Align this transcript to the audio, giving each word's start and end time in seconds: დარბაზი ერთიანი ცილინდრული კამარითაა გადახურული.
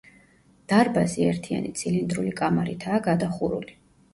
დარბაზი 0.71 1.27
ერთიანი 1.33 1.71
ცილინდრული 1.81 2.33
კამარითაა 2.41 3.03
გადახურული. 3.11 3.79